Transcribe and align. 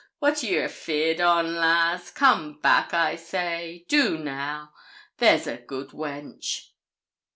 What 0.17 0.41
are 0.41 0.47
ye 0.47 0.57
afeard 0.63 1.21
on, 1.21 1.55
lass? 1.57 2.09
Come 2.09 2.59
back, 2.59 2.91
I 2.91 3.15
say 3.15 3.85
do 3.87 4.17
now; 4.17 4.73
there's 5.19 5.45
a 5.45 5.57
good 5.57 5.89
wench.' 5.89 6.71